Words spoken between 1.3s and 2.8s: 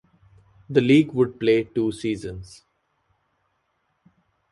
play two seasons.